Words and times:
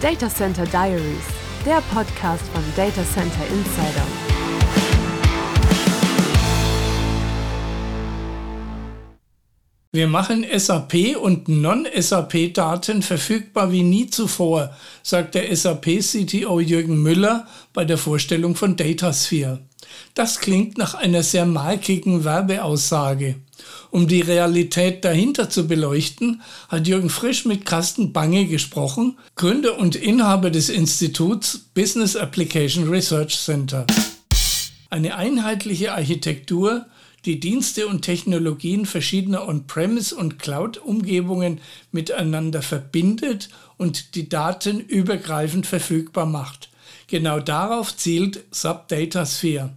Data 0.00 0.28
Center 0.28 0.64
Diaries, 0.64 1.24
der 1.66 1.82
Podcast 1.92 2.44
von 2.54 2.62
Data 2.76 3.02
Center 3.02 3.44
Insider. 3.50 4.06
Wir 9.90 10.06
machen 10.06 10.46
SAP 10.56 11.16
und 11.20 11.48
Non-SAP-Daten 11.48 13.02
verfügbar 13.02 13.72
wie 13.72 13.82
nie 13.82 14.06
zuvor, 14.06 14.72
sagt 15.02 15.34
der 15.34 15.54
SAP-CTO 15.56 16.60
Jürgen 16.60 17.02
Müller 17.02 17.48
bei 17.72 17.84
der 17.84 17.98
Vorstellung 17.98 18.54
von 18.54 18.76
Datasphere. 18.76 19.66
Das 20.14 20.38
klingt 20.38 20.78
nach 20.78 20.94
einer 20.94 21.24
sehr 21.24 21.44
markigen 21.44 22.24
Werbeaussage. 22.24 23.34
Um 23.90 24.06
die 24.06 24.20
Realität 24.20 25.04
dahinter 25.04 25.48
zu 25.48 25.66
beleuchten, 25.66 26.42
hat 26.68 26.86
Jürgen 26.86 27.08
Frisch 27.08 27.46
mit 27.46 27.64
Carsten 27.64 28.12
Bange 28.12 28.46
gesprochen, 28.46 29.16
Gründer 29.34 29.78
und 29.78 29.96
Inhaber 29.96 30.50
des 30.50 30.68
Instituts 30.68 31.58
Business 31.74 32.14
Application 32.14 32.88
Research 32.88 33.38
Center. 33.38 33.86
Eine 34.90 35.16
einheitliche 35.16 35.92
Architektur, 35.94 36.86
die 37.24 37.40
Dienste 37.40 37.86
und 37.86 38.02
Technologien 38.02 38.84
verschiedener 38.84 39.48
On-Premise- 39.48 40.14
und 40.14 40.38
Cloud-Umgebungen 40.38 41.60
miteinander 41.90 42.62
verbindet 42.62 43.48
und 43.78 44.14
die 44.14 44.28
Daten 44.28 44.80
übergreifend 44.80 45.66
verfügbar 45.66 46.26
macht. 46.26 46.68
Genau 47.06 47.40
darauf 47.40 47.96
zielt 47.96 48.44
SAP 48.50 48.88
Data 48.88 49.24
Sphere 49.24 49.70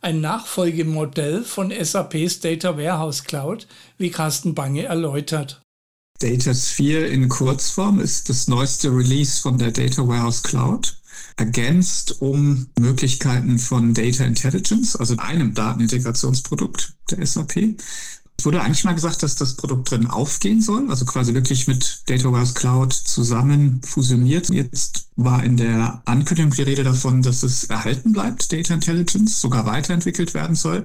ein 0.00 0.20
Nachfolgemodell 0.20 1.44
von 1.44 1.70
SAPs 1.70 2.40
Data 2.40 2.76
Warehouse 2.76 3.24
Cloud, 3.24 3.66
wie 3.98 4.10
Carsten 4.10 4.54
Bange 4.54 4.84
erläutert. 4.84 5.62
Datasphere 6.18 7.06
in 7.06 7.28
Kurzform 7.28 8.00
ist 8.00 8.28
das 8.28 8.48
neueste 8.48 8.88
Release 8.88 9.40
von 9.40 9.58
der 9.58 9.70
Data 9.70 10.06
Warehouse 10.06 10.42
Cloud, 10.42 10.96
ergänzt 11.36 12.22
um 12.22 12.68
Möglichkeiten 12.78 13.58
von 13.58 13.92
Data 13.92 14.24
Intelligence, 14.24 14.96
also 14.96 15.16
einem 15.18 15.52
Datenintegrationsprodukt 15.52 16.94
der 17.10 17.26
SAP, 17.26 17.76
wurde 18.44 18.62
eigentlich 18.62 18.84
mal 18.84 18.94
gesagt, 18.94 19.22
dass 19.22 19.34
das 19.34 19.54
Produkt 19.54 19.90
drin 19.90 20.06
aufgehen 20.06 20.60
soll, 20.60 20.88
also 20.90 21.04
quasi 21.04 21.34
wirklich 21.34 21.66
mit 21.66 22.02
Data 22.06 22.30
Warehouse 22.30 22.54
Cloud 22.54 22.92
zusammen 22.92 23.80
fusioniert. 23.82 24.50
Jetzt 24.50 25.08
war 25.16 25.42
in 25.42 25.56
der 25.56 26.02
Ankündigung 26.04 26.52
die 26.52 26.62
Rede 26.62 26.84
davon, 26.84 27.22
dass 27.22 27.42
es 27.42 27.64
erhalten 27.64 28.12
bleibt, 28.12 28.52
Data 28.52 28.74
Intelligence, 28.74 29.40
sogar 29.40 29.66
weiterentwickelt 29.66 30.34
werden 30.34 30.54
soll. 30.54 30.84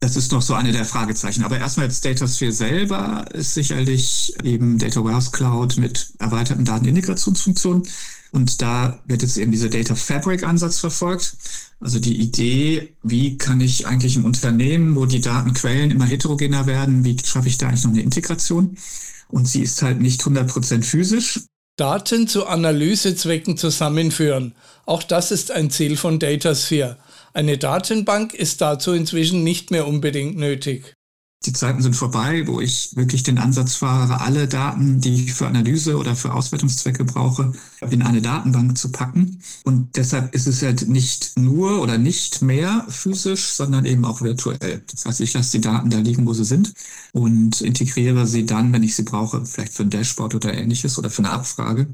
Das 0.00 0.14
ist 0.14 0.30
noch 0.30 0.42
so 0.42 0.54
eine 0.54 0.72
der 0.72 0.84
Fragezeichen. 0.84 1.42
Aber 1.42 1.58
erstmal 1.58 1.86
jetzt 1.86 2.04
Datasphere 2.04 2.52
selber 2.52 3.24
ist 3.32 3.54
sicherlich 3.54 4.32
eben 4.44 4.78
Data 4.78 5.02
Warehouse 5.02 5.32
Cloud 5.32 5.76
mit 5.76 6.12
erweiterten 6.18 6.64
Datenintegrationsfunktionen. 6.64 7.82
Und 8.30 8.62
da 8.62 9.00
wird 9.06 9.22
jetzt 9.22 9.38
eben 9.38 9.50
dieser 9.50 9.70
Data 9.70 9.94
Fabric 9.94 10.44
Ansatz 10.44 10.78
verfolgt. 10.78 11.36
Also 11.80 11.98
die 11.98 12.20
Idee, 12.20 12.94
wie 13.02 13.38
kann 13.38 13.60
ich 13.60 13.86
eigentlich 13.86 14.16
ein 14.16 14.24
Unternehmen, 14.24 14.94
wo 14.96 15.06
die 15.06 15.20
Datenquellen 15.20 15.90
immer 15.90 16.04
heterogener 16.04 16.66
werden, 16.66 17.04
wie 17.04 17.16
schaffe 17.24 17.48
ich 17.48 17.58
da 17.58 17.68
eigentlich 17.68 17.84
noch 17.84 17.92
eine 17.92 18.02
Integration? 18.02 18.76
Und 19.28 19.48
sie 19.48 19.62
ist 19.62 19.82
halt 19.82 20.00
nicht 20.00 20.22
100% 20.22 20.82
physisch. 20.82 21.40
Daten 21.76 22.26
zu 22.26 22.46
Analysezwecken 22.46 23.56
zusammenführen. 23.56 24.54
Auch 24.84 25.02
das 25.02 25.30
ist 25.30 25.50
ein 25.50 25.70
Ziel 25.70 25.96
von 25.96 26.18
Datasphere. 26.18 26.98
Eine 27.32 27.58
Datenbank 27.58 28.34
ist 28.34 28.60
dazu 28.60 28.92
inzwischen 28.92 29.44
nicht 29.44 29.70
mehr 29.70 29.86
unbedingt 29.86 30.36
nötig. 30.36 30.94
Die 31.44 31.52
Zeiten 31.52 31.82
sind 31.82 31.94
vorbei, 31.94 32.48
wo 32.48 32.60
ich 32.60 32.96
wirklich 32.96 33.22
den 33.22 33.38
Ansatz 33.38 33.76
fahre, 33.76 34.20
alle 34.20 34.48
Daten, 34.48 35.00
die 35.00 35.24
ich 35.24 35.34
für 35.34 35.46
Analyse 35.46 35.96
oder 35.96 36.16
für 36.16 36.34
Auswertungszwecke 36.34 37.04
brauche, 37.04 37.52
in 37.90 38.02
eine 38.02 38.20
Datenbank 38.20 38.76
zu 38.76 38.90
packen. 38.90 39.40
Und 39.62 39.96
deshalb 39.96 40.34
ist 40.34 40.48
es 40.48 40.62
halt 40.62 40.88
nicht 40.88 41.38
nur 41.38 41.80
oder 41.80 41.96
nicht 41.96 42.42
mehr 42.42 42.84
physisch, 42.88 43.52
sondern 43.52 43.84
eben 43.84 44.04
auch 44.04 44.20
virtuell. 44.20 44.82
Das 44.90 45.04
heißt, 45.04 45.20
ich 45.20 45.32
lasse 45.32 45.52
die 45.52 45.60
Daten 45.60 45.90
da 45.90 45.98
liegen, 45.98 46.26
wo 46.26 46.32
sie 46.32 46.44
sind 46.44 46.74
und 47.12 47.60
integriere 47.60 48.26
sie 48.26 48.44
dann, 48.44 48.72
wenn 48.72 48.82
ich 48.82 48.96
sie 48.96 49.04
brauche, 49.04 49.46
vielleicht 49.46 49.74
für 49.74 49.84
ein 49.84 49.90
Dashboard 49.90 50.34
oder 50.34 50.52
ähnliches 50.52 50.98
oder 50.98 51.08
für 51.08 51.22
eine 51.22 51.30
Abfrage. 51.30 51.86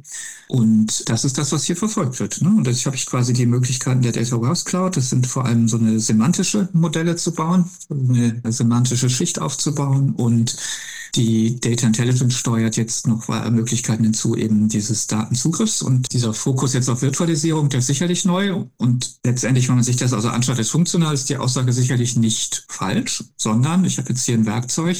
Und 0.48 1.08
das 1.08 1.24
ist 1.24 1.36
das, 1.36 1.52
was 1.52 1.64
hier 1.64 1.76
verfolgt 1.76 2.18
wird. 2.18 2.40
Ne? 2.40 2.48
Und 2.48 2.66
jetzt 2.66 2.86
habe 2.86 2.96
ich 2.96 3.06
quasi 3.06 3.34
die 3.34 3.46
Möglichkeiten 3.46 4.02
der 4.02 4.12
Data 4.12 4.40
Warehouse 4.40 4.64
Cloud. 4.64 4.96
Das 4.96 5.10
sind 5.10 5.26
vor 5.26 5.44
allem 5.44 5.68
so 5.68 5.76
eine 5.76 6.00
semantische 6.00 6.68
Modelle 6.72 7.16
zu 7.16 7.32
bauen, 7.32 7.70
eine 7.90 8.40
semantische 8.52 9.10
Schicht 9.10 9.33
Schicht 9.34 9.40
aufzubauen 9.40 10.14
und 10.16 10.56
die 11.14 11.60
Data 11.60 11.86
Intelligence 11.86 12.34
steuert 12.34 12.76
jetzt 12.76 13.06
noch 13.06 13.28
Möglichkeiten 13.50 14.02
hinzu, 14.02 14.34
eben 14.34 14.68
dieses 14.68 15.06
Datenzugriffs 15.06 15.80
und 15.80 16.12
dieser 16.12 16.34
Fokus 16.34 16.72
jetzt 16.72 16.88
auf 16.88 17.02
Virtualisierung, 17.02 17.68
der 17.68 17.78
ist 17.78 17.86
sicherlich 17.86 18.24
neu. 18.24 18.64
Und 18.78 19.18
letztendlich, 19.24 19.68
wenn 19.68 19.76
man 19.76 19.84
sich 19.84 19.96
das 19.96 20.12
also 20.12 20.28
anschaut, 20.28 20.58
ist 20.58 20.70
funktional, 20.70 21.14
ist 21.14 21.28
die 21.28 21.36
Aussage 21.36 21.72
sicherlich 21.72 22.16
nicht 22.16 22.64
falsch, 22.68 23.22
sondern 23.36 23.84
ich 23.84 23.98
habe 23.98 24.08
jetzt 24.08 24.24
hier 24.24 24.34
ein 24.34 24.46
Werkzeug, 24.46 24.96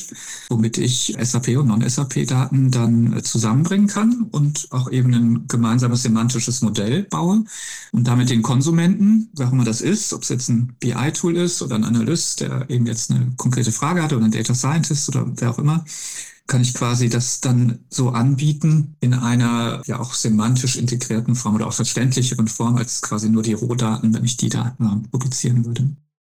womit 0.48 0.78
ich 0.78 1.16
SAP 1.20 1.48
und 1.56 1.66
Non-SAP-Daten 1.66 2.70
dann 2.70 3.20
zusammenbringen 3.24 3.88
kann 3.88 4.28
und 4.30 4.68
auch 4.70 4.90
eben 4.92 5.12
ein 5.14 5.48
gemeinsames 5.48 6.02
semantisches 6.02 6.60
Modell 6.62 7.04
baue 7.04 7.44
und 7.90 8.06
damit 8.06 8.30
den 8.30 8.42
Konsumenten, 8.42 9.30
wer 9.34 9.48
auch 9.48 9.52
immer 9.52 9.64
das 9.64 9.80
ist, 9.80 10.12
ob 10.12 10.22
es 10.22 10.28
jetzt 10.28 10.48
ein 10.48 10.76
BI-Tool 10.78 11.36
ist 11.36 11.60
oder 11.60 11.74
ein 11.74 11.84
Analyst, 11.84 12.40
der 12.40 12.70
eben 12.70 12.86
jetzt 12.86 13.10
eine 13.10 13.32
konkrete 13.36 13.72
Frage 13.72 14.02
hat 14.02 14.12
oder 14.12 14.23
ein 14.24 14.30
Data 14.30 14.54
Scientist 14.54 15.08
oder 15.08 15.26
wer 15.36 15.50
auch 15.50 15.58
immer, 15.58 15.84
kann 16.46 16.60
ich 16.60 16.74
quasi 16.74 17.08
das 17.08 17.40
dann 17.40 17.84
so 17.88 18.10
anbieten 18.10 18.96
in 19.00 19.14
einer 19.14 19.82
ja 19.86 19.98
auch 19.98 20.12
semantisch 20.12 20.76
integrierten 20.76 21.34
Form 21.34 21.54
oder 21.54 21.66
auch 21.66 21.72
verständlicheren 21.72 22.48
Form 22.48 22.76
als 22.76 23.00
quasi 23.00 23.30
nur 23.30 23.42
die 23.42 23.54
Rohdaten, 23.54 24.12
wenn 24.12 24.24
ich 24.24 24.36
die 24.36 24.50
Daten 24.50 25.08
publizieren 25.10 25.64
würde. 25.64 25.88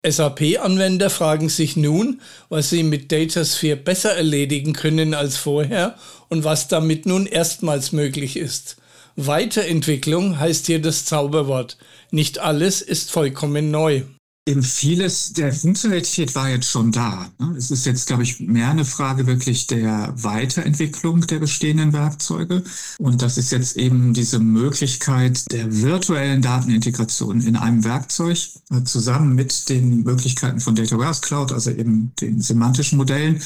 SAP-Anwender 0.06 1.10
fragen 1.10 1.48
sich 1.48 1.77
nun, 1.77 2.21
was 2.48 2.71
sie 2.71 2.84
mit 2.84 3.10
Datasphere 3.10 3.77
besser 3.77 4.15
erledigen 4.15 4.72
können 4.72 5.12
als 5.12 5.37
vorher 5.37 5.97
und 6.28 6.44
was 6.44 6.69
damit 6.69 7.04
nun 7.04 7.27
erstmals 7.27 7.93
möglich 7.93 8.37
ist. 8.37 8.77
Weiterentwicklung 9.16 10.38
heißt 10.38 10.66
hier 10.66 10.81
das 10.81 11.04
Zauberwort. 11.04 11.77
Nicht 12.12 12.38
alles 12.38 12.81
ist 12.81 13.10
vollkommen 13.10 13.71
neu 13.71 14.04
eben 14.48 14.62
vieles 14.62 15.34
der 15.34 15.53
Funktionalität 15.53 16.34
war 16.34 16.48
jetzt 16.48 16.70
schon 16.70 16.91
da. 16.91 17.31
Ne? 17.38 17.54
Es 17.56 17.70
ist 17.70 17.84
jetzt, 17.84 18.06
glaube 18.06 18.22
ich, 18.22 18.41
mehr 18.41 18.70
eine 18.70 18.86
Frage 18.86 19.26
wirklich 19.26 19.66
der 19.66 20.14
Weiterentwicklung 20.16 21.20
der 21.26 21.38
bestehenden 21.38 21.92
Werkzeuge. 21.92 22.64
Und 22.98 23.20
das 23.20 23.36
ist 23.36 23.53
jetzt 23.53 23.76
eben 23.76 24.14
diese 24.14 24.38
Möglichkeit 24.38 25.53
der 25.53 25.82
virtuellen 25.82 26.41
Datenintegration 26.41 27.42
in 27.42 27.56
einem 27.56 27.84
Werkzeug 27.84 28.38
äh, 28.70 28.82
zusammen 28.84 29.34
mit 29.34 29.69
den 29.69 30.03
Möglichkeiten 30.03 30.60
von 30.60 30.75
Data 30.75 30.97
Warehouse 30.97 31.20
Cloud, 31.20 31.53
also 31.53 31.70
eben 31.70 32.12
den 32.20 32.41
semantischen 32.41 32.97
Modellen, 32.97 33.42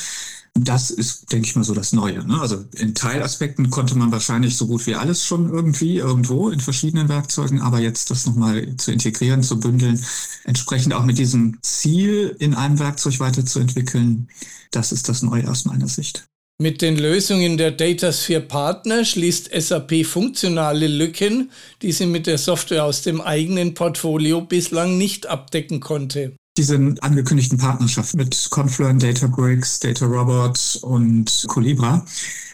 das 0.55 0.91
ist, 0.91 1.33
denke 1.33 1.47
ich 1.47 1.57
mal, 1.57 1.65
so 1.65 1.75
das 1.75 1.93
Neue. 1.93 2.27
Ne? 2.27 2.39
Also 2.41 2.65
in 2.77 2.95
Teilaspekten 2.95 3.71
konnte 3.71 3.97
man 3.97 4.13
wahrscheinlich 4.13 4.57
so 4.57 4.67
gut 4.67 4.87
wie 4.87 4.95
alles 4.95 5.25
schon 5.25 5.49
irgendwie 5.49 5.97
irgendwo 5.97 6.51
in 6.51 6.61
verschiedenen 6.61 7.09
Werkzeugen, 7.09 7.61
aber 7.61 7.81
jetzt 7.81 8.11
das 8.11 8.27
nochmal 8.27 8.77
zu 8.77 8.93
integrieren, 8.93 9.43
zu 9.43 9.59
bündeln, 9.59 10.05
entsprechend 10.45 10.93
auch 10.93 11.05
mit 11.05 11.19
diesem 11.19 11.59
Ziel 11.63 12.37
in 12.39 12.55
einem 12.55 12.79
Werkzeug 12.79 13.19
weiterzuentwickeln, 13.21 14.29
das 14.71 14.93
ist 14.93 15.09
das 15.09 15.23
Neue 15.23 15.51
aus 15.51 15.65
meiner 15.65 15.89
Sicht. 15.89 16.27
Mit 16.61 16.83
den 16.83 16.97
Lösungen 16.97 17.57
der 17.57 17.73
Datasphere 17.73 18.43
Partner 18.43 19.05
schließt 19.07 19.51
SAP 19.59 20.05
funktionale 20.05 20.87
Lücken, 20.87 21.51
die 21.81 21.93
sie 21.93 22.07
mit 22.07 22.27
der 22.27 22.39
Software 22.39 22.85
aus 22.85 23.03
dem 23.03 23.23
eigenen 23.23 23.73
Portfolio 23.73 24.43
bislang 24.43 24.99
nicht 24.99 25.27
abdecken 25.27 25.81
konnte 25.81 26.37
diese 26.57 26.95
angekündigten 27.01 27.59
Partnerschaften 27.59 28.19
mit 28.19 28.49
Confluent, 28.51 29.03
Databricks, 29.03 29.81
DataRobot 29.81 30.81
und 30.83 31.45
Colibra. 31.49 32.05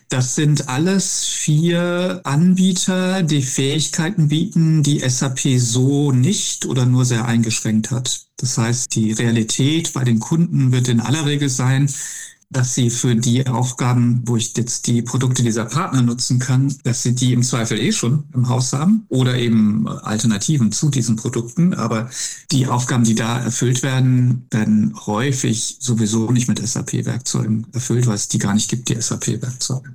Das 0.09 0.35
sind 0.35 0.69
alles 0.69 1.27
vier 1.27 2.23
Anbieter, 2.25 3.23
die 3.23 3.43
Fähigkeiten 3.43 4.29
bieten, 4.29 4.83
die 4.83 5.01
SAP 5.01 5.41
so 5.59 6.13
nicht 6.13 6.65
oder 6.65 6.87
nur 6.87 7.05
sehr 7.05 7.27
eingeschränkt 7.27 7.91
hat. 7.91 8.23
Das 8.39 8.57
heißt, 8.57 8.95
die 8.95 9.13
Realität 9.13 9.93
bei 9.93 10.05
den 10.05 10.19
Kunden 10.19 10.73
wird 10.73 10.89
in 10.89 11.01
aller 11.01 11.27
Regel 11.27 11.51
sein, 11.51 11.93
dass 12.51 12.75
sie 12.75 12.91
für 12.91 13.15
die 13.15 13.47
Aufgaben, 13.47 14.23
wo 14.25 14.37
ich 14.37 14.57
jetzt 14.57 14.87
die 14.87 15.03
Produkte 15.03 15.43
dieser 15.43 15.67
Partner 15.67 16.01
nutzen 16.03 16.39
kann, 16.39 16.75
dass 16.83 17.03
sie 17.03 17.15
die 17.15 17.33
im 17.33 17.43
Zweifel 17.43 17.79
eh 17.79 17.93
schon 17.93 18.25
im 18.33 18.49
Haus 18.49 18.73
haben 18.73 19.05
oder 19.09 19.37
eben 19.37 19.87
Alternativen 19.87 20.73
zu 20.73 20.89
diesen 20.89 21.17
Produkten. 21.17 21.75
Aber 21.75 22.09
die 22.51 22.67
Aufgaben, 22.67 23.05
die 23.05 23.15
da 23.15 23.39
erfüllt 23.39 23.83
werden, 23.83 24.47
werden 24.51 24.95
häufig 25.07 25.77
sowieso 25.81 26.31
nicht 26.31 26.49
mit 26.49 26.67
SAP-Werkzeugen 26.67 27.67
erfüllt, 27.73 28.07
weil 28.07 28.15
es 28.15 28.29
die 28.29 28.39
gar 28.39 28.55
nicht 28.55 28.71
gibt, 28.71 28.89
die 28.89 29.01
SAP-Werkzeuge. 29.01 29.95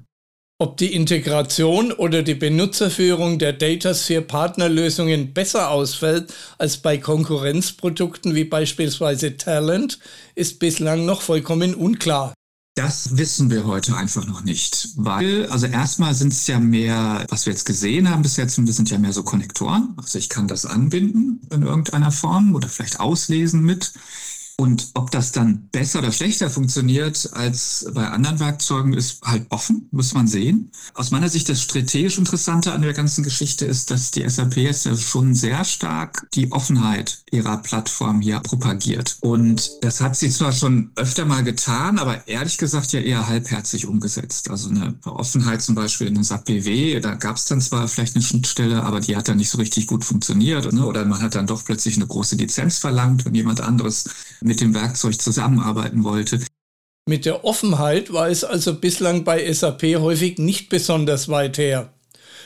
Ob 0.59 0.77
die 0.77 0.94
Integration 0.94 1.91
oder 1.91 2.21
die 2.21 2.35
Benutzerführung 2.35 3.39
der 3.39 3.53
Datasphere 3.53 4.21
Partnerlösungen 4.21 5.33
besser 5.33 5.71
ausfällt 5.71 6.31
als 6.59 6.77
bei 6.77 6.99
Konkurrenzprodukten 6.99 8.35
wie 8.35 8.45
beispielsweise 8.45 9.35
Talent, 9.35 9.99
ist 10.35 10.59
bislang 10.59 11.06
noch 11.06 11.21
vollkommen 11.21 11.73
unklar. 11.73 12.33
Das 12.75 13.17
wissen 13.17 13.51
wir 13.51 13.65
heute 13.67 13.95
einfach 13.95 14.25
noch 14.25 14.43
nicht, 14.43 14.89
weil, 14.95 15.45
also 15.47 15.67
erstmal 15.67 16.15
sind 16.15 16.33
es 16.33 16.47
ja 16.47 16.59
mehr, 16.59 17.23
was 17.29 17.45
wir 17.45 17.53
jetzt 17.53 17.65
gesehen 17.65 18.09
haben 18.09 18.23
bis 18.23 18.35
jetzt, 18.35 18.55
sind 18.55 18.89
ja 18.89 18.97
mehr 18.97 19.13
so 19.13 19.21
Konnektoren. 19.21 19.93
Also 19.95 20.17
ich 20.17 20.27
kann 20.27 20.47
das 20.47 20.65
anbinden 20.65 21.39
in 21.51 21.61
irgendeiner 21.61 22.11
Form 22.11 22.55
oder 22.55 22.67
vielleicht 22.67 22.99
auslesen 22.99 23.61
mit. 23.61 23.93
Und 24.57 24.91
ob 24.94 25.09
das 25.09 25.31
dann 25.31 25.67
besser 25.71 26.00
oder 26.00 26.11
schlechter 26.11 26.50
funktioniert 26.50 27.29
als 27.33 27.88
bei 27.94 28.07
anderen 28.07 28.39
Werkzeugen, 28.39 28.94
ist 28.94 29.21
halt 29.23 29.47
offen, 29.50 29.88
muss 29.91 30.13
man 30.13 30.27
sehen. 30.27 30.71
Aus 30.94 31.09
meiner 31.09 31.29
Sicht 31.29 31.50
das 31.50 31.61
strategisch 31.61 32.19
Interessante 32.19 32.71
an 32.71 32.83
der 32.83 32.94
ganzen 32.94 33.23
Geschichte 33.23 33.65
ist, 33.65 33.89
dass 33.89 34.11
die 34.11 34.27
SAP 34.29 34.57
jetzt 34.57 34.88
schon 35.01 35.33
sehr 35.33 35.65
stark 35.65 36.27
die 36.35 36.51
Offenheit 36.51 37.23
ihrer 37.31 37.57
Plattform 37.57 38.21
hier 38.21 38.39
propagiert. 38.41 39.17
Und 39.21 39.71
das 39.81 40.01
hat 40.01 40.15
sie 40.15 40.29
zwar 40.29 40.51
schon 40.51 40.91
öfter 40.95 41.25
mal 41.25 41.44
getan, 41.44 41.97
aber 41.97 42.27
ehrlich 42.27 42.59
gesagt 42.59 42.94
ja 42.94 42.99
eher 42.99 43.27
halbherzig 43.27 43.88
umgesetzt. 43.88 44.51
Also 44.51 44.69
eine 44.69 44.94
Offenheit 45.06 45.63
zum 45.63 45.73
Beispiel 45.73 46.07
in 46.07 46.15
den 46.15 46.23
SAP 46.23 46.45
BW, 46.45 46.99
da 46.99 47.15
gab 47.15 47.38
es 47.38 47.45
dann 47.45 47.61
zwar 47.61 47.88
vielleicht 47.88 48.15
eine 48.15 48.23
Schnittstelle, 48.23 48.83
aber 48.83 48.99
die 48.99 49.15
hat 49.15 49.27
dann 49.27 49.38
nicht 49.38 49.49
so 49.49 49.57
richtig 49.57 49.88
gut 49.88 50.06
funktioniert. 50.06 50.71
Ne? 50.71 50.85
Oder 50.85 51.06
man 51.06 51.21
hat 51.21 51.33
dann 51.33 51.47
doch 51.47 51.65
plötzlich 51.65 51.95
eine 51.95 52.06
große 52.06 52.35
Lizenz 52.35 52.77
verlangt, 52.77 53.25
wenn 53.25 53.33
jemand 53.33 53.61
anderes 53.61 54.06
mit 54.41 54.52
dem 54.61 54.73
Werkzeug 54.73 55.19
zusammenarbeiten 55.19 56.03
wollte. 56.03 56.39
Mit 57.05 57.25
der 57.25 57.44
Offenheit 57.44 58.13
war 58.13 58.29
es 58.29 58.44
also 58.44 58.75
bislang 58.75 59.23
bei 59.23 59.51
SAP 59.51 59.83
häufig 59.97 60.38
nicht 60.38 60.69
besonders 60.69 61.27
weit 61.27 61.57
her. 61.57 61.91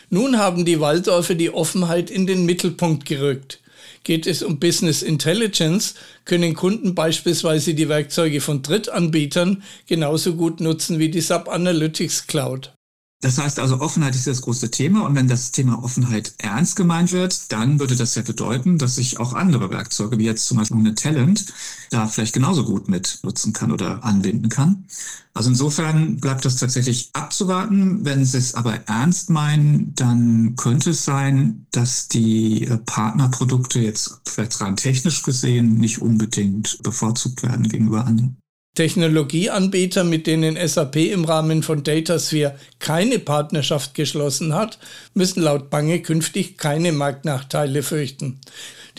Nun 0.10 0.38
haben 0.38 0.66
die 0.66 0.80
Waldorfe 0.80 1.36
die 1.36 1.54
Offenheit 1.54 2.10
in 2.10 2.26
den 2.26 2.46
Mittelpunkt 2.46 3.06
gerückt. 3.06 3.60
Geht 4.04 4.26
es 4.26 4.42
um 4.42 4.60
Business 4.60 5.02
Intelligence, 5.02 5.96
können 6.24 6.54
Kunden 6.54 6.96
beispielsweise 6.96 7.74
die 7.74 7.90
Werkzeuge 7.90 8.42
von 8.42 8.64
Drittanbietern 8.64 9.64
genauso 9.86 10.36
gut 10.36 10.62
nutzen 10.62 10.98
wie 10.98 11.10
die 11.10 11.22
SAP 11.22 11.50
Analytics 11.50 12.26
Cloud. 12.26 12.77
Das 13.20 13.40
heißt 13.40 13.60
also, 13.60 13.82
Offenheit 13.82 14.14
ist 14.14 14.28
das 14.28 14.42
große 14.42 14.70
Thema. 14.70 15.04
Und 15.04 15.16
wenn 15.16 15.28
das 15.28 15.52
Thema 15.52 15.84
Offenheit 15.84 16.36
ernst 16.38 16.76
gemeint 16.76 17.12
wird, 17.12 17.52
dann 17.52 17.80
würde 17.80 17.96
das 17.96 18.14
ja 18.14 18.22
bedeuten, 18.22 18.78
dass 18.78 19.00
ich 19.00 19.20
auch 19.20 19.34
andere 19.34 19.72
Werkzeuge, 19.72 20.20
wie 20.20 20.26
jetzt 20.26 20.46
zum 20.46 20.58
Beispiel 20.58 20.78
eine 20.78 20.94
Talent, 20.94 21.48
da 21.90 22.08
vielleicht 22.08 22.34
genauso 22.34 22.64
gut 22.64 22.90
mit 22.90 23.20
nutzen 23.24 23.54
kann 23.54 23.72
oder 23.72 24.04
anbinden 24.04 24.50
kann. 24.50 24.86
Also 25.34 25.50
insofern 25.50 26.18
bleibt 26.18 26.46
das 26.46 26.58
tatsächlich 26.58 27.10
abzuwarten. 27.14 28.06
Wenn 28.06 28.24
Sie 28.24 28.38
es 28.38 28.54
aber 28.54 28.88
ernst 28.88 29.32
meinen, 29.32 29.96
dann 29.96 30.56
könnte 30.56 30.92
es 30.92 31.04
sein, 31.04 31.66
dass 31.72 32.08
die 32.08 32.66
äh, 32.68 32.78
Partnerprodukte 32.78 33.80
jetzt 33.80 34.22
vielleicht 34.28 34.62
rein 34.62 34.76
technisch 34.76 35.24
gesehen 35.24 35.76
nicht 35.76 36.04
unbedingt 36.04 36.80
bevorzugt 36.84 37.42
werden 37.42 37.68
gegenüber 37.68 38.06
anderen. 38.06 38.38
Technologieanbieter, 38.78 40.04
mit 40.04 40.28
denen 40.28 40.56
SAP 40.56 40.98
im 40.98 41.26
Rahmen 41.26 41.64
von 41.64 41.84
DataSphere 41.84 42.60
keine 42.78 43.18
Partnerschaft 43.18 43.96
geschlossen 43.96 44.54
hat, 44.54 44.78
müssen 45.16 45.42
laut 45.42 45.72
Bange 45.72 46.00
künftig 46.04 46.60
keine 46.60 46.92
Marktnachteile 46.92 47.82
fürchten. 47.82 48.40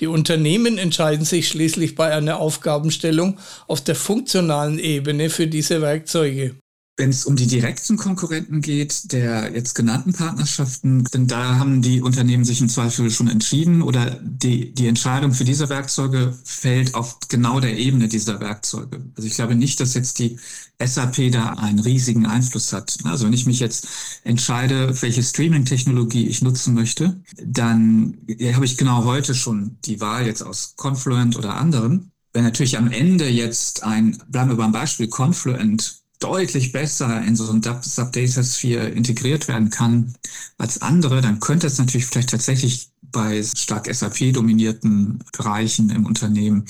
Die 0.00 0.08
Unternehmen 0.08 0.78
entscheiden 0.78 1.24
sich 1.24 1.46
schließlich 1.46 1.94
bei 1.94 2.12
einer 2.12 2.40
Aufgabenstellung 2.40 3.38
auf 3.68 3.80
der 3.80 3.94
funktionalen 3.94 4.80
Ebene 4.80 5.30
für 5.30 5.46
diese 5.46 5.80
Werkzeuge. 5.80 6.56
Wenn 6.98 7.10
es 7.10 7.24
um 7.26 7.36
die 7.36 7.46
direkten 7.46 7.96
Konkurrenten 7.96 8.60
geht, 8.60 9.12
der 9.12 9.54
jetzt 9.54 9.74
genannten 9.74 10.12
Partnerschaften, 10.12 11.04
denn 11.04 11.28
da 11.28 11.54
haben 11.54 11.80
die 11.80 12.02
Unternehmen 12.02 12.44
sich 12.44 12.60
im 12.60 12.68
Zweifel 12.68 13.08
schon 13.12 13.28
entschieden 13.28 13.82
oder 13.82 14.18
die, 14.20 14.74
die 14.74 14.88
Entscheidung 14.88 15.32
für 15.32 15.44
diese 15.44 15.68
Werkzeuge 15.68 16.36
fällt 16.42 16.96
auf 16.96 17.20
genau 17.28 17.60
der 17.60 17.78
Ebene 17.78 18.08
dieser 18.08 18.40
Werkzeuge. 18.40 19.00
Also 19.14 19.28
ich 19.28 19.36
glaube 19.36 19.54
nicht, 19.54 19.78
dass 19.78 19.94
jetzt 19.94 20.18
die 20.18 20.40
SAP 20.84 21.30
da 21.30 21.50
einen 21.50 21.78
riesigen 21.78 22.26
Einfluss 22.26 22.72
hat. 22.72 22.98
Also 23.04 23.26
wenn 23.26 23.32
ich 23.32 23.46
mich 23.46 23.60
jetzt 23.60 23.86
entscheide, 24.24 25.00
welche 25.00 25.22
Streaming-Technologie 25.22 26.26
ich 26.26 26.42
nutzen 26.42 26.74
möchte, 26.74 27.22
dann 27.40 28.18
habe 28.52 28.64
ich 28.64 28.76
genau 28.76 29.04
heute 29.04 29.36
schon 29.36 29.76
die 29.84 30.00
Wahl 30.00 30.26
jetzt 30.26 30.42
aus 30.42 30.74
Confluent 30.74 31.36
oder 31.36 31.54
anderen. 31.58 32.10
Wenn 32.32 32.42
natürlich 32.42 32.76
am 32.76 32.90
Ende 32.90 33.28
jetzt 33.28 33.84
ein, 33.84 34.20
bleiben 34.26 34.50
wir 34.50 34.56
beim 34.56 34.72
Beispiel 34.72 35.06
Confluent, 35.06 36.02
deutlich 36.18 36.72
besser 36.72 37.22
in 37.22 37.36
so 37.36 37.50
ein 37.50 37.62
Sub-Data-Sphere 37.62 38.88
integriert 38.88 39.48
werden 39.48 39.70
kann 39.70 40.14
als 40.58 40.82
andere, 40.82 41.20
dann 41.20 41.40
könnte 41.40 41.66
es 41.66 41.78
natürlich 41.78 42.06
vielleicht 42.06 42.30
tatsächlich 42.30 42.90
bei 43.02 43.42
stark 43.42 43.92
SAP-dominierten 43.92 45.24
Bereichen 45.32 45.90
im 45.90 46.06
Unternehmen 46.06 46.66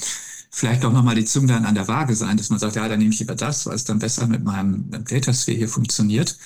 vielleicht 0.50 0.85
auch 0.85 0.93
nochmal 0.93 1.15
die 1.15 1.25
Zunge 1.25 1.49
dann 1.49 1.65
an 1.65 1.75
der 1.75 1.89
Waage 1.89 2.15
sein, 2.15 2.37
dass 2.37 2.50
man 2.50 2.59
sagt, 2.59 2.77
ja, 2.77 2.89
dann 2.89 2.99
nehme 2.99 3.12
ich 3.12 3.19
lieber 3.21 3.35
das, 3.35 3.67
weil 3.67 3.75
es 3.75 3.85
dann 3.85 3.99
besser 3.99 4.27
mit 4.27 4.43
meinem 4.45 4.91
Data-Sphere 4.91 5.56
hier 5.56 5.69
funktioniert. 5.69 6.37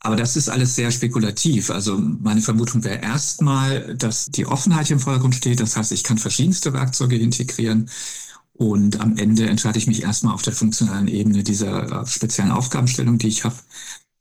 Aber 0.00 0.16
das 0.16 0.36
ist 0.36 0.48
alles 0.48 0.74
sehr 0.74 0.90
spekulativ. 0.90 1.70
Also 1.70 1.98
meine 1.98 2.40
Vermutung 2.40 2.82
wäre 2.84 3.02
erstmal, 3.02 3.94
dass 3.96 4.26
die 4.26 4.46
Offenheit 4.46 4.90
im 4.90 4.98
Vordergrund 4.98 5.34
steht. 5.34 5.60
Das 5.60 5.76
heißt, 5.76 5.92
ich 5.92 6.04
kann 6.04 6.16
verschiedenste 6.16 6.72
Werkzeuge 6.72 7.18
integrieren. 7.18 7.90
Und 8.60 9.00
am 9.00 9.16
Ende 9.16 9.48
entscheide 9.48 9.78
ich 9.78 9.86
mich 9.86 10.02
erstmal 10.02 10.34
auf 10.34 10.42
der 10.42 10.52
funktionalen 10.52 11.08
Ebene 11.08 11.42
dieser 11.42 12.02
äh, 12.02 12.06
speziellen 12.06 12.50
Aufgabenstellung, 12.50 13.16
die 13.16 13.28
ich 13.28 13.44
habe. 13.44 13.54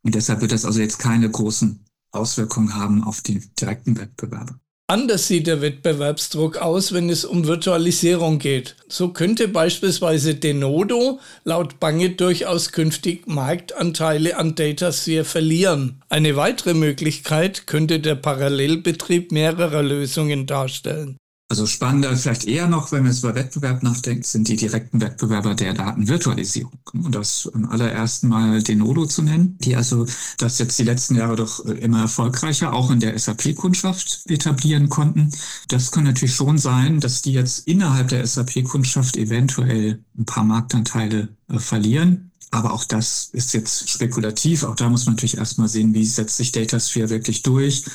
Und 0.01 0.15
deshalb 0.15 0.39
wird 0.39 0.53
das 0.53 0.63
also 0.63 0.79
jetzt 0.79 0.97
keine 0.97 1.29
großen 1.29 1.83
Auswirkungen 2.13 2.73
haben 2.73 3.03
auf 3.03 3.19
die 3.19 3.41
direkten 3.59 3.99
Wettbewerbe. 3.99 4.55
Anders 4.87 5.27
sieht 5.27 5.45
der 5.45 5.61
Wettbewerbsdruck 5.61 6.55
aus, 6.55 6.93
wenn 6.93 7.09
es 7.09 7.25
um 7.25 7.47
Virtualisierung 7.47 8.39
geht. 8.39 8.77
So 8.87 9.09
könnte 9.09 9.49
beispielsweise 9.49 10.35
Denodo 10.35 11.19
laut 11.43 11.81
Bange 11.81 12.11
durchaus 12.11 12.71
künftig 12.71 13.27
Marktanteile 13.27 14.37
an 14.37 14.55
Datasphere 14.55 15.25
verlieren. 15.25 16.01
Eine 16.07 16.37
weitere 16.37 16.73
Möglichkeit 16.73 17.67
könnte 17.67 17.99
der 17.99 18.15
Parallelbetrieb 18.15 19.33
mehrerer 19.33 19.83
Lösungen 19.83 20.47
darstellen. 20.47 21.17
Also 21.51 21.65
spannender 21.65 22.15
vielleicht 22.15 22.45
eher 22.45 22.67
noch, 22.67 22.91
wenn 22.91 23.01
man 23.01 23.11
jetzt 23.11 23.23
über 23.23 23.33
Wettbewerb 23.33 23.81
nachdenkt, 23.81 24.27
sind 24.27 24.47
die 24.47 24.55
direkten 24.55 25.01
Wettbewerber 25.01 25.55
der 25.55 25.73
Datenvirtualisierung. 25.73 26.77
Und 26.93 27.15
das 27.15 27.49
am 27.51 27.65
allerersten 27.65 28.27
Mal 28.27 28.61
Denodo 28.61 29.07
zu 29.07 29.23
nennen, 29.23 29.57
die 29.59 29.75
also 29.75 30.05
das 30.37 30.59
jetzt 30.59 30.77
die 30.77 30.83
letzten 30.83 31.15
Jahre 31.15 31.35
doch 31.35 31.65
äh, 31.65 31.71
immer 31.71 32.01
erfolgreicher 32.01 32.71
auch 32.71 32.91
in 32.91 32.99
der 32.99 33.17
SAP-Kundschaft 33.17 34.21
etablieren 34.27 34.89
konnten. 34.89 35.31
Das 35.69 35.89
kann 35.89 36.03
natürlich 36.03 36.35
schon 36.35 36.59
sein, 36.59 36.99
dass 36.99 37.23
die 37.23 37.33
jetzt 37.33 37.67
innerhalb 37.67 38.09
der 38.09 38.27
SAP-Kundschaft 38.27 39.17
eventuell 39.17 40.03
ein 40.19 40.25
paar 40.25 40.43
Marktanteile 40.43 41.29
äh, 41.47 41.57
verlieren. 41.57 42.29
Aber 42.51 42.73
auch 42.73 42.83
das 42.83 43.29
ist 43.33 43.53
jetzt 43.53 43.89
spekulativ. 43.89 44.63
Auch 44.63 44.75
da 44.75 44.89
muss 44.89 45.05
man 45.05 45.15
natürlich 45.15 45.37
erstmal 45.37 45.67
sehen, 45.67 45.95
wie 45.95 46.05
setzt 46.05 46.37
sich 46.37 46.51
Datasphere 46.51 47.09
wirklich 47.09 47.41
durch. 47.41 47.85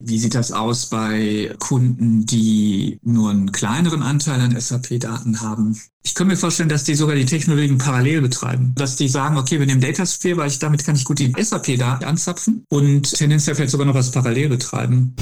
Wie 0.00 0.18
sieht 0.18 0.34
das 0.34 0.52
aus 0.52 0.86
bei 0.86 1.54
Kunden, 1.58 2.26
die 2.26 2.98
nur 3.02 3.30
einen 3.30 3.52
kleineren 3.52 4.02
Anteil 4.02 4.40
an 4.40 4.58
SAP-Daten 4.58 5.40
haben? 5.40 5.80
Ich 6.04 6.14
kann 6.14 6.26
mir 6.26 6.36
vorstellen, 6.36 6.68
dass 6.68 6.84
die 6.84 6.94
sogar 6.94 7.14
die 7.14 7.26
Technologien 7.26 7.78
parallel 7.78 8.22
betreiben. 8.22 8.74
Dass 8.76 8.96
die 8.96 9.08
sagen, 9.08 9.36
okay, 9.36 9.58
wir 9.58 9.66
nehmen 9.66 9.80
Datasphere, 9.80 10.36
weil 10.36 10.48
ich 10.48 10.58
damit 10.58 10.84
kann 10.84 10.96
ich 10.96 11.04
gut 11.04 11.18
die 11.20 11.32
SAP-Daten 11.38 12.04
anzapfen 12.04 12.64
und 12.68 13.12
tendenziell 13.14 13.54
vielleicht 13.54 13.70
sogar 13.70 13.86
noch 13.86 13.94
was 13.94 14.10
parallel 14.10 14.48
betreiben. 14.48 15.14